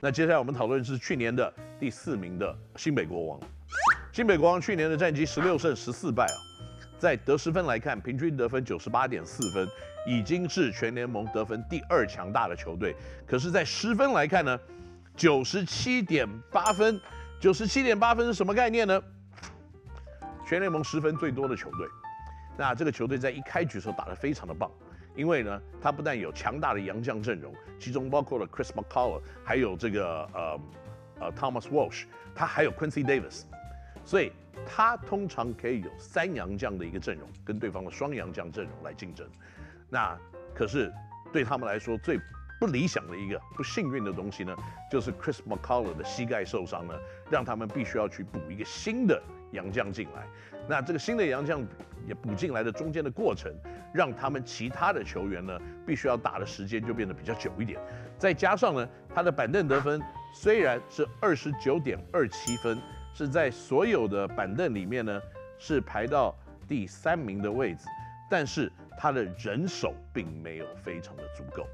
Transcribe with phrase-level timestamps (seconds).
[0.00, 3.40] 那接下来我们讨论是去年的第四名的新北国王。
[4.12, 6.38] 新北国王去年的战绩十六胜十四败啊，
[6.98, 9.68] 在得失分来看，平均得分九十八点四分，
[10.06, 12.94] 已经是全联盟得分第二强大的球队。
[13.26, 14.58] 可是，在失分来看呢，
[15.16, 17.00] 九十七点八分，
[17.40, 19.02] 九十七点八分是什么概念呢？
[20.46, 21.88] 全联盟失分最多的球队。
[22.56, 24.70] 那这个球队在一开局的时候打得非常的棒，
[25.18, 30.60] 因为呢，他不但有强大的洋将阵容，其中包括了 Chris McCullough，还有这个呃
[31.18, 32.04] 呃 Thomas Walsh，
[32.36, 33.42] 他还有 Quincy Davis。
[34.04, 34.30] 所以
[34.64, 39.28] 他通常可以有三洋将的一个阵容，跟对方的双洋将阵容来竞争。
[39.90, 40.16] 那
[40.54, 40.92] 可是
[41.32, 42.16] 对他们来说最
[42.60, 44.56] 不理想的一个不幸运的东西呢，
[44.88, 46.94] 就是 Chris McCullough 的膝盖受伤呢，
[47.28, 49.20] 让他们必须要去补一个新的
[49.52, 50.26] 洋将进来。
[50.68, 51.64] 那这个新的洋将
[52.06, 53.52] 也补进来的中间的过程，
[53.92, 57.80] 让他们其他的球员呢，必须要打的时间就变得比较久一点。
[58.18, 60.00] 再加上呢，他的板凳得分
[60.34, 62.78] 虽然是二十九点二七分。
[63.14, 65.20] 是在所有的板凳里面呢，
[65.58, 66.32] 是排到
[66.68, 67.84] 第三名的位置，
[68.30, 71.66] 但是他的人手并没有非常的足够。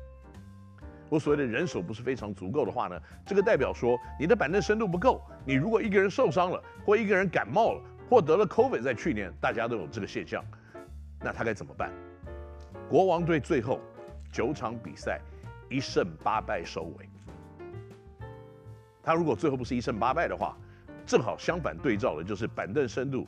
[1.08, 5.20] 我所谓的人手不是非常足够的话呢，这个代表说你的板凳深度不够。
[5.44, 10.44] 你如果一个人受伤了，或一个人感冒了，或得了 COVID，在去年大家都有这个现象，
[11.20, 11.92] 那他该怎么办？
[12.88, 13.80] 国王队最后
[14.32, 15.20] 九场比赛
[15.68, 17.08] 一胜八败收尾。
[19.02, 20.56] 他如果最后不是一胜八败的话，
[21.04, 23.26] 正好相反对照的就是板凳深度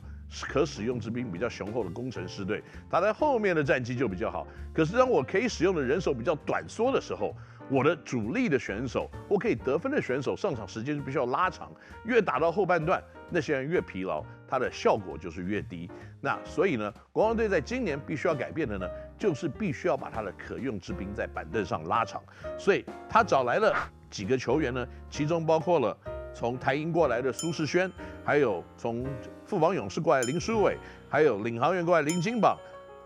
[0.49, 4.47] 可使用之兵比较雄厚的工程师队，他在后面的战绩就比较好。
[4.73, 7.35] 可是当我可以使用的人手比较短缩的时候，
[7.69, 11.71] 我的主力的选手我可以得分的选手上场时间就必须要拉长，
[12.05, 15.89] 越打到后半段，那些人越疲劳，他的效果就是越低。
[16.21, 22.21] 那所以呢，国王队在今年必须要改变的呢，就是必须要把他的可用之兵在板凳上拉长。
[22.57, 23.73] 所以他找来了
[24.09, 25.97] 几个球员呢，其中包括了。
[26.33, 27.91] 从台银过来的苏世轩，
[28.23, 29.03] 还有从
[29.43, 30.77] 富邦勇士过来林书伟，
[31.09, 32.55] 还有领航员过来林金榜，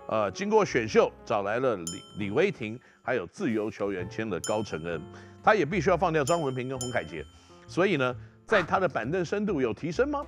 [0.10, 1.86] 呃，经过选秀找来了李
[2.20, 5.02] 李威霆，还有自由球员签了高承恩，
[5.44, 7.26] 他也必须要放掉张文平跟洪凯杰，
[7.68, 10.26] 所以呢，在他的板凳深度有提升吗？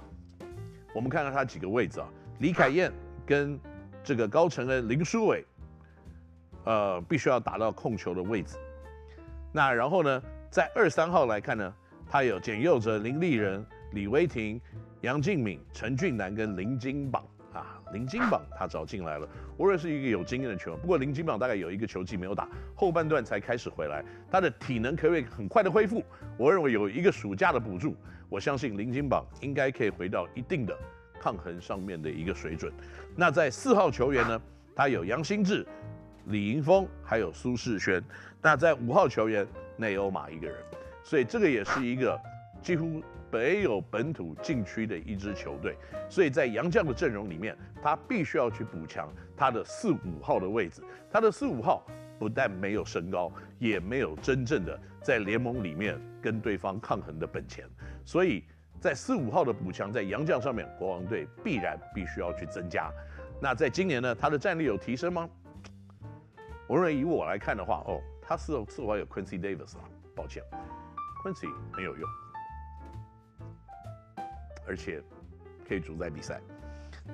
[0.94, 2.08] 我们看看他几个位置啊，
[2.40, 2.92] 李凯燕
[3.26, 3.60] 跟
[4.04, 5.46] 这个高承恩、林书伟，
[6.66, 8.58] 呃，必须要打到控球的位置，
[9.52, 11.74] 那然后呢，在二三号来看呢？
[12.06, 14.62] 他有简佑哲、林立人、李威霆、
[15.02, 19.28] 杨敬敏、陈俊南跟林金榜啊，林金榜他找进来了。
[19.56, 26.04] 我认为是一个有经验的球员，不过林金榜大概有一个球季没有打，后半段才开始回来，他的体能可以很快的恢复？
[26.38, 27.96] 我认为有一个暑假的补助，
[28.28, 30.78] 我相信林金榜应该可以回到一定的
[31.20, 32.74] 抗衡上面的一个水准。
[33.16, 34.42] 那在四号球员呢，
[34.76, 35.66] 他有杨新志、
[36.26, 38.04] 李盈峰，还有苏世轩。
[38.42, 39.48] 那在五号球员
[39.78, 40.56] 内欧马一个人。
[41.06, 42.18] 所以这个也是一个
[42.62, 43.04] 几乎
[43.34, 45.76] 没有本土禁区的一支球队，
[46.08, 50.84] 所以在杨绛的阵容里面，他必须要去补强他的四五号的位置。
[51.10, 51.84] 他的四五号
[52.20, 57.68] 不但没有身高，也没有真正的在联盟里面跟对方抗衡的本钱。
[58.06, 58.44] 所以
[58.80, 62.92] 在四五号的补强，在杨绛上面，国王队必然必须要去增加。
[63.42, 65.28] 那在今年呢，他的战力有提升吗？
[66.68, 69.84] 我认为以我来看的话，哦，他四四五号有 Quincy Davis 啊，
[70.16, 70.44] 抱歉。
[71.24, 72.08] Quincy 很有用，
[74.68, 75.02] 而且
[75.68, 76.40] 可以主宰比赛。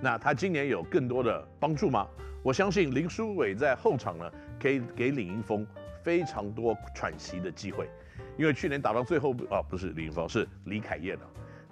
[0.01, 2.07] 那他今年有更多的帮助吗？
[2.43, 5.65] 我相信林书伟在后场呢，可以给李盈峰
[6.03, 7.89] 非常多喘息的机会。
[8.37, 11.23] 因为去年打到最后，啊，不是李盈峰，是李凯燕啊。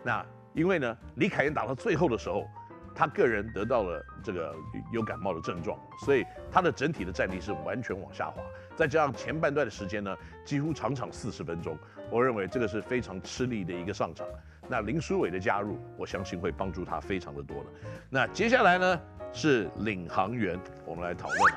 [0.03, 2.45] 那因为呢，李凯燕打到最后的时候，
[2.93, 4.53] 他个人得到了这个
[4.91, 8.41] 有感冒的症状，所以他的整体的战力是完全往下滑。
[8.75, 11.77] 再加上前半段的时间呢，几乎场场四十分钟。
[12.09, 14.27] 我认为这个是非常吃力的一个上场。
[14.69, 17.69] 那林书伟的加入，我相信会帮助他非常的多的。
[18.09, 19.01] 那接下来呢
[19.31, 21.53] 是领航员，我们来讨论。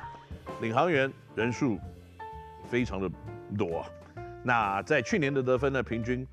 [0.60, 1.78] 领航员人数
[2.68, 3.10] 非常的
[3.56, 3.84] 多。
[4.42, 6.26] 那在去年的得分呢，平均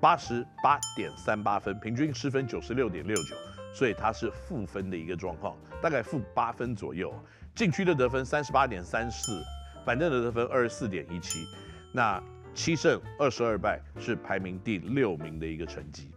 [0.00, 3.34] 八十八点三八分，平均失分九十六点六九，
[3.72, 7.14] 所以他是负分的一个状况，大概负八分左右。
[7.54, 9.40] 禁区的得分三十八点三四，
[9.84, 11.46] 板凳的得分二十四点一七。
[11.92, 12.20] 那
[12.54, 16.12] 七胜二十二败是排名第六名的一个成绩，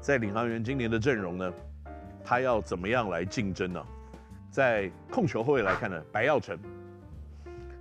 [0.00, 1.52] 在领航员今年的阵容呢，
[2.24, 3.84] 他要怎么样来竞争呢？
[4.50, 6.56] 在控球后卫来看呢，白耀成。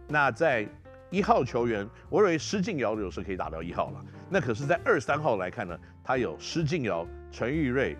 [0.07, 0.67] 那在
[1.11, 4.03] 一号球员，我认为施晋尧有时可以打到一号了。
[4.27, 7.95] 那可是，在二三号来看呢，他有施晋尧、陈玉瑞、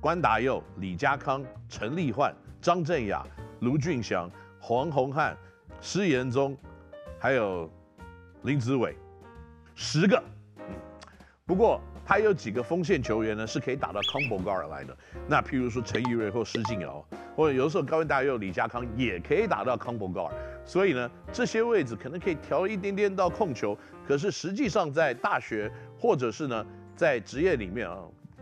[0.00, 3.24] 关达佑、李家康、陈立焕、张镇雅、
[3.60, 4.28] 卢俊祥、
[4.60, 5.36] 黄宏汉、
[5.80, 6.56] 施延宗，
[7.20, 7.70] 还有。
[8.46, 8.94] 林子伟，
[9.74, 10.22] 十个
[11.44, 14.96] 不过他有几个锋线球员呢，是可以打到 combo guard 来的。
[15.28, 17.04] 那譬如说陈怡芮或施晋尧，
[17.34, 20.30] 或者有的时候高文大佑、李家康也可以打到 combo guard。
[20.64, 23.76] 所以呢，这些位置可能可以调一点点到控球。
[24.06, 25.68] 可是实际上在大学
[25.98, 26.64] 或者是呢
[26.94, 27.98] 在职业里面啊，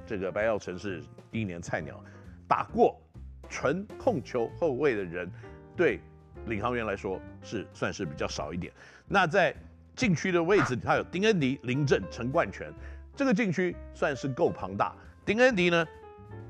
[0.07, 1.03] 这个白耀成是
[1.33, 1.99] 第一年菜鸟，
[2.47, 3.01] 打过
[3.49, 5.31] 纯控球后卫的人，
[5.75, 5.99] 对
[6.45, 8.71] 领航员来说是算是比较少一点。
[9.09, 9.55] 那在
[9.97, 12.73] 禁区的位置，他有丁恩迪、林政、陈冠权。
[13.17, 14.93] 这个禁区算是够庞大。
[15.25, 15.87] 丁恩迪呢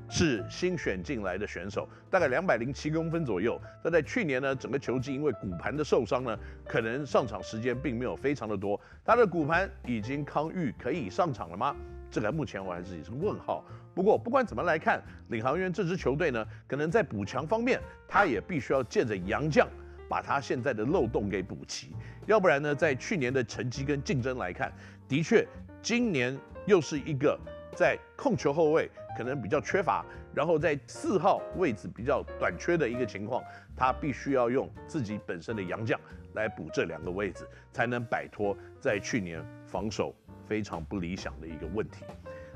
[0.09, 3.59] 是新选进来的选手，大概两百零七公分左右。
[3.83, 8.79] 但在去年呢，整个球季因为骨盘的受伤呢，可能上场时间并没有非常的多。
[9.03, 11.75] 他的骨盘已经康愈，可以上场了吗？
[12.09, 13.63] 这个目前我还是也是问号。
[13.93, 19.67] 不过不管怎么来看，领航员这支球队呢，可能在补强方面，他也必须要借着洋将
[20.09, 21.95] 把他现在的漏洞给补齐。
[22.25, 24.73] 要不然呢，在去年的成绩跟竞争来看，
[25.07, 25.47] 的确
[25.81, 26.37] 今年。
[26.67, 27.39] 又是一个
[27.75, 30.03] 在控球后卫可能比较缺乏，
[30.33, 33.43] 然后在四号位置比较短缺的一个情况，
[33.77, 35.99] 他必须要用自己本身的洋将
[36.33, 40.11] 来补这两个位置，才能摆脱在去年防守
[40.47, 42.03] 非常不理想的一个问题。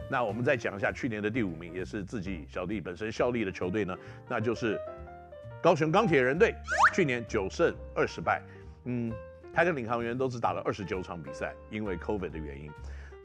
[0.10, 3.96] 那我们再讲一下去年的第五名，也是自己小弟本身效力的球队呢，
[4.28, 4.82] 那就是
[5.62, 6.56] 高雄钢铁人队，
[6.94, 8.42] 去年九胜二十败，
[8.86, 9.12] 嗯，
[9.54, 12.72] 他跟领航员都只打了二十九场比赛，因为 COVID 的原因。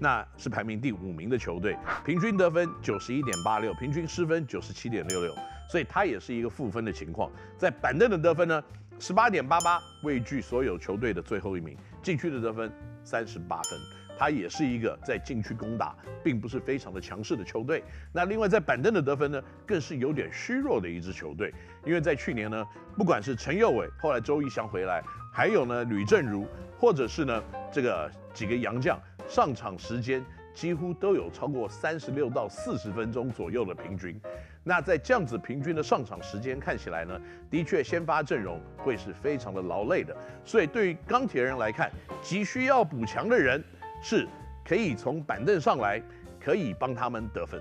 [0.01, 5.33] 那是排名第五名的球队，平均得分九十一点八六，平均失分九十七点六六，
[5.71, 7.31] 所以他也是一个负分的情况。
[7.57, 8.61] 在板凳的得分呢，
[8.99, 11.77] 十八点八八，位居所有球队的最后一名。
[12.03, 12.71] 禁区的得分
[13.05, 13.79] 三十八分，
[14.19, 17.83] 他也是一个在禁区攻打并不是非常的强势的球队。
[18.13, 21.53] 那另外在板凳的得分呢，更是有点虚弱的一支球队，
[21.85, 22.67] 因为在去年呢，
[22.97, 25.03] 不管是陈佑伟，后来周一翔回来，
[25.33, 26.47] 还有呢吕正如，
[26.79, 28.99] 或者是呢这个几个洋将。
[29.27, 30.23] 上场时间
[30.53, 34.21] 几乎都有超过三十六到四十分钟左右的平均，
[34.63, 37.19] 那在这样子平均的上场时间看起来呢，
[37.51, 40.15] 的确先发阵容会是非常的劳累的。
[40.45, 41.91] 所以对于钢铁人来看，
[42.21, 43.65] 急需要补强的人
[44.05, 44.29] 是
[44.63, 45.99] 可以从板凳上来，
[46.39, 47.59] 可以帮他们得分，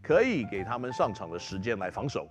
[0.00, 2.28] 可以给他们上场的时间来防守。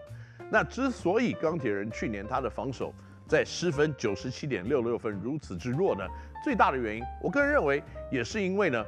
[0.50, 2.94] 那之所以钢铁人去年他的防守
[3.27, 6.06] 在失分九十七点六六分如此之弱呢？
[6.41, 8.81] 最大的原因，我个人认为也是因为呢，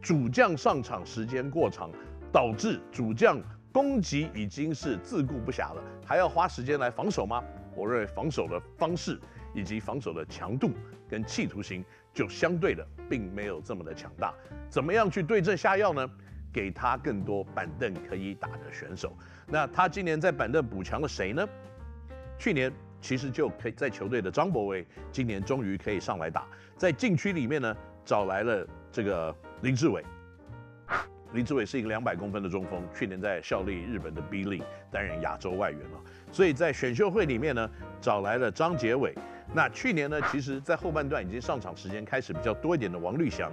[0.00, 1.90] 主将上场时间过长，
[2.30, 3.42] 导致主将
[3.72, 7.42] 攻击已经是自顾不暇了，还要花时间来防守吗？
[7.74, 9.18] 我认为防守的方式
[9.52, 10.70] 以及防守的强度
[11.08, 14.34] 跟企图心就相对的并没有这么的强大。
[14.68, 16.08] 怎么样去对症下药呢？
[16.52, 19.16] 给他更多板凳可以打的选手。
[19.46, 21.46] 那他今年在板凳补强了谁呢？
[22.38, 22.72] 去年。
[23.02, 30.04] 其实就可以在球队的张博威，今年终于可以上来打，在禁区里面呢，找来了这个林志伟。
[31.32, 36.00] 林志伟是一个两百公分的中锋，去年在效力日本的 B League 担任亚洲外援了，
[36.30, 37.68] 所以在选秀会里面呢，
[38.00, 39.12] 找来了张杰伟。
[39.54, 43.52] 那去年呢，其实在后半段已经上场时间开始比较多一点的王律翔。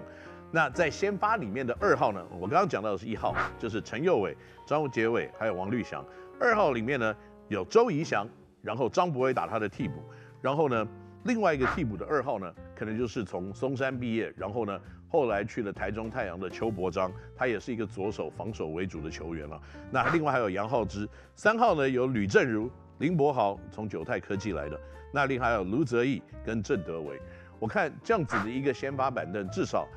[0.51, 4.35] 那在先发里面的二号呢，我刚刚讲到的是一号，就是陈佑伟、
[4.65, 6.03] 张杰伟还有王律翔。
[6.39, 7.15] 二号里面呢，
[7.47, 8.27] 有周怡翔。
[8.61, 10.03] 然后张博伟打他的替补，
[10.41, 10.85] 然后呢，
[11.23, 19.57] 另外一个替补的二号呢，可能就是从松山毕业，然后呢，后来去了台中太阳的邱伯章，他也是一个左手防守为主的球员了。
[19.89, 21.07] 那另外还有杨浩之，
[21.37, 24.77] 三号呢有吕正如、林柏豪，从九泰科技来的。
[25.11, 27.19] 那另外还有卢泽义跟郑德维。
[27.59, 29.87] 我看这样子的一个先发板凳，至少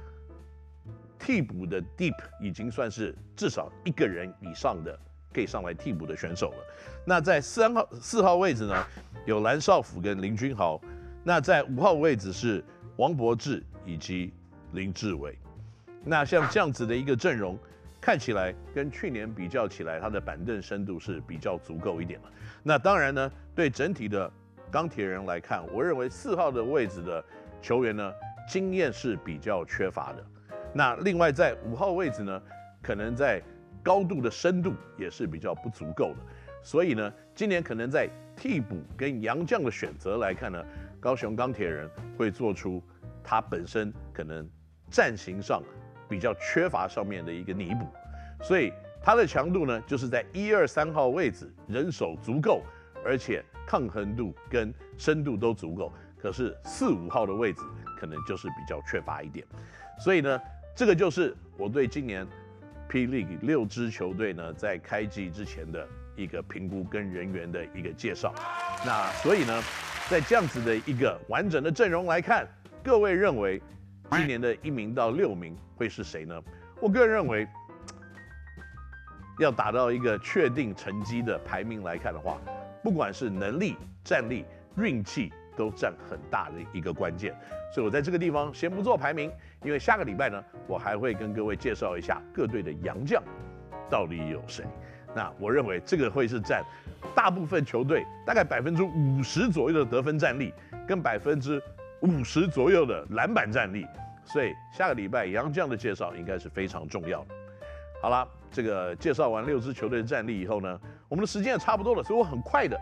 [1.19, 4.99] 替补的 deep 已经算是至少一个人以上的。
[5.35, 6.57] 可以上来替补的选手了。
[7.07, 8.87] 那在三号、四号位置呢，
[9.25, 10.79] 有蓝少辅跟林君豪。
[11.25, 12.63] 那在五号位置是
[12.99, 14.31] 王柏智以及
[14.73, 15.39] 林志伟。
[16.05, 17.59] 那像这样子的一个阵容，
[17.99, 22.31] 看起来跟去年比较起来，他的板凳深度是比较足够一点了。
[22.63, 24.31] 那当然呢，对整体的
[24.73, 27.23] 钢铁人来看，我认为四号的位置的
[27.61, 28.11] 球员呢，
[28.49, 30.25] 经验是比较缺乏的。
[30.73, 32.43] 那另外在五号位置呢，
[32.83, 33.39] 可能在
[33.83, 36.17] 高度的深度也是比较不足够的，
[36.63, 40.65] 所以呢，今年可能在替补跟洋将的选择来看呢，
[40.99, 41.87] 高雄钢铁人
[42.17, 42.83] 会做出
[43.23, 44.49] 他本身可能
[44.91, 45.63] 战型上
[46.09, 47.87] 比较缺乏上面的一个弥补，
[48.43, 52.63] 所以他的强度呢，就是在一二三号位置人手足够，
[53.05, 57.61] 而且抗衡度跟深度都足够，可是四五号的位置
[57.99, 59.47] 可能就是比较缺乏一点，
[59.99, 60.41] 所以呢，
[60.75, 62.27] 这个就是我对今年。
[62.89, 68.35] P.League 六支球队呢，在开季之前的一个评估跟人员的一个介绍。
[68.85, 69.63] 那所以呢，
[70.11, 72.47] 在这样子的一个完整的阵容来看，
[72.85, 73.63] 各位认为
[74.11, 76.39] 今年的一名到六名会是谁呢？
[76.83, 77.49] 我个人认为，
[79.39, 82.37] 要达到一个确定成绩的排名来看的话，
[82.83, 84.45] 不管是能力、战力、
[84.77, 87.35] 运气，都占很大的一个关键。
[87.73, 93.23] 所以我在这个地方先不做排名，因为下个礼拜呢，我还会跟各位介绍一下各队的洋将
[93.89, 94.65] 到底有谁。
[95.15, 96.65] 那我认为这个会是占
[97.15, 100.53] 大部分球队大概百分之五十左右的得分战力，
[100.89, 101.63] 跟百分之
[102.01, 103.87] 五十左右的篮板战力。
[104.25, 107.35] 所以下个礼拜洋将的介绍应该是非常重要的。
[108.01, 110.81] 好了，这个介绍完六支球队的战力以后呢，
[111.13, 112.75] 我们的时间也差不多了，所以我很快的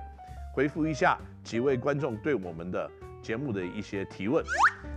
[0.55, 2.89] 回复一下几位观众对我们的
[3.21, 4.45] 节目的一些提问。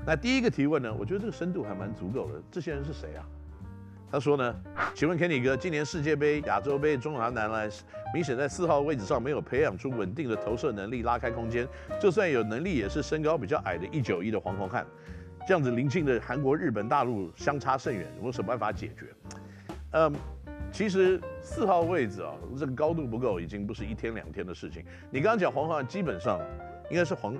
[0.05, 2.39] 那第一个提问呢，我觉得这个深度还蛮足够的。
[2.51, 3.25] 这些人是谁啊？
[4.11, 4.55] 他说呢，
[4.93, 7.67] 请问 Kenny 哥，今年世界杯、亚洲杯、中华男篮，
[8.13, 11.67] 明显在四号位置上没有培养出稳定的投射能力，拉开空间，
[11.99, 14.85] 就算有能力，也是身高比较矮的一九一的黄宏汉。
[15.47, 19.07] 这样子临近的韩国、日本、大陆相差甚远，有没有什么办法解决？
[19.93, 20.13] 嗯，
[20.73, 24.83] 其实四号位置啊，这个高度不够，已经不是一天两天的事情。
[25.11, 26.39] 你刚刚讲黄宏汉，基本上
[26.89, 27.35] 应该是黄，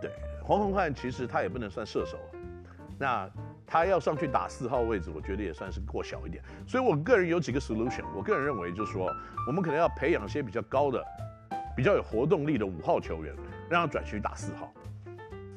[0.00, 0.10] 对，
[0.42, 2.18] 黄宏汉其实他也不能算射手，
[2.98, 3.30] 那
[3.64, 6.42] 他要上去打四号位置，我觉得也算是过小一点。
[6.66, 9.08] 所以我个人有几个 solution，我个人认为就是说，
[9.46, 11.00] 我们可能要培养一些比较高的、
[11.76, 13.32] 比较有活动力的五号球员，
[13.68, 14.74] 让他转去打四号。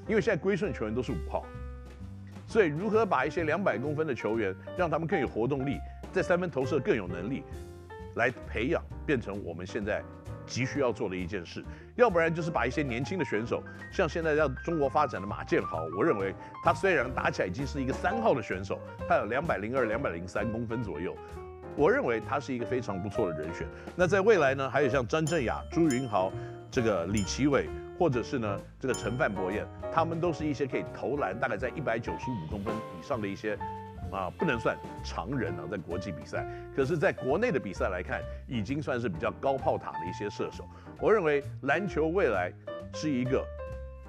[0.08, 1.44] 因为现在归顺球员都是五号，
[2.46, 5.80] 所以如何把一些两百公分的球员，让他们更有活动力，
[6.13, 7.43] 在三分投射更有能力，
[8.15, 10.03] 来培养，变成我们现在
[10.46, 11.65] 急需要做的一件事。
[11.96, 18.79] 要不然就是把一些年轻的选手，像现在在中国发展的马建豪，我认为他虽然打起来已经是一个三号的选手，
[19.10, 21.17] 他有两百零二、两百零三公分左右，
[21.75, 23.67] 我认为他是一个非常不错的人选。
[23.96, 26.32] 那在未来呢，还有像张镇雅、朱云豪、
[26.70, 27.67] 这个李奇伟。
[27.96, 33.55] 或者是呢，这个陈范博彦，他们都是一些可以投篮，大概在一百九十五公分以上的一些，
[34.13, 40.63] 啊，不能算常人啊，在国际比赛，可是在国内的比赛来看，已经算是比较高炮塔的一些射手。
[41.01, 42.53] 我认为篮球未来
[42.93, 43.43] 是一个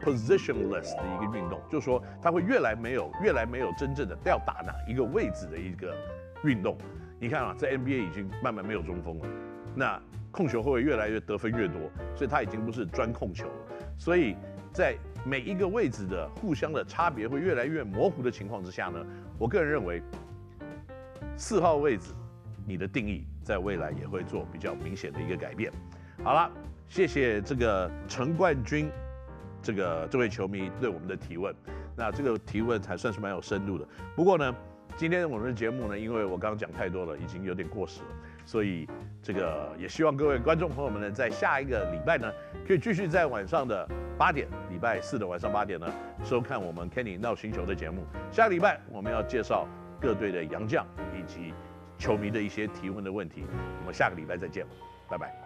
[0.03, 5.97] positionless 的一个运动，就是说它会越来没有，越来没有真正的要打哪一个位置的一个
[6.45, 6.77] 运动。
[7.19, 9.27] 你看啊，在 NBA 已经慢慢没有中锋了，
[9.75, 11.81] 那控球会越来越得分越多，
[12.15, 13.55] 所以它已经不是专控球了。
[13.97, 14.37] 所以
[14.73, 14.95] 在
[15.25, 18.99] 每一个位置的互相的差别会越来越模糊的情况之下呢，
[19.39, 20.03] 我个人认为
[21.37, 22.13] 四号位置
[22.67, 25.73] 你的定义在未来也会做比较明显的一个改变。
[26.23, 26.51] 好了，
[26.89, 28.89] 谢谢这个陈冠军
[29.61, 31.55] 这个这位球迷对我们的提问，
[31.97, 33.87] 那这个提问还算是蛮有深度的。
[34.15, 34.55] 不过呢，
[34.97, 38.09] 今天我们的节目呢，因为我刚刚讲太多了，已经有点过时了。
[38.45, 38.89] 所以，
[39.23, 42.33] 这个也希望各位观众朋友们呢，在下一个礼拜呢，
[42.67, 45.87] 可以继续在晚上的八点，礼拜四的晚上八点呢，
[46.23, 48.05] 收看我们 Kenny 闹星球的节目。
[48.31, 49.67] 下个礼拜我们要介绍
[50.01, 50.87] 各队的洋将
[51.19, 51.55] 以及
[51.99, 53.45] 球迷的一些提问的问题。
[53.81, 54.67] 我们下个礼拜再见，
[55.09, 55.44] 拜拜。